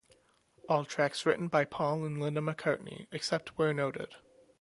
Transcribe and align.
All 0.67 0.83
tracks 0.83 1.27
written 1.27 1.47
by 1.47 1.63
Paul 1.63 2.05
and 2.05 2.19
Linda 2.19 2.41
McCartney, 2.41 3.05
except 3.11 3.55
where 3.59 3.71
noted. 3.71 4.15